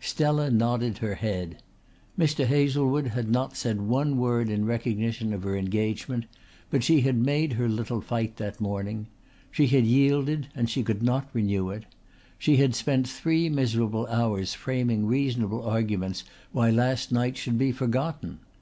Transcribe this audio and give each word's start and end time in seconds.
Stella 0.00 0.50
nodded 0.50 0.98
her 0.98 1.14
head. 1.14 1.62
Mr. 2.18 2.46
Hazlewood 2.46 3.06
had 3.06 3.30
not 3.30 3.56
said 3.56 3.80
one 3.80 4.18
word 4.18 4.48
in 4.50 4.64
recognition 4.64 5.32
of 5.32 5.44
her 5.44 5.56
engagement 5.56 6.24
but 6.68 6.82
she 6.82 7.02
had 7.02 7.14
made 7.16 7.52
her 7.52 7.68
little 7.68 8.00
fight 8.00 8.36
that 8.38 8.60
morning. 8.60 9.06
She 9.52 9.68
had 9.68 9.84
yielded 9.86 10.48
and 10.52 10.68
she 10.68 10.82
could 10.82 11.00
not 11.04 11.28
renew 11.32 11.70
it. 11.70 11.84
She 12.40 12.56
had 12.56 12.74
spent 12.74 13.06
three 13.06 13.48
miserable 13.48 14.08
hours 14.08 14.52
framing 14.52 15.06
reasonable 15.06 15.62
arguments 15.62 16.24
why 16.50 16.70
last 16.72 17.12
night 17.12 17.36
should 17.36 17.56
be 17.56 17.70
forgotten. 17.70 18.40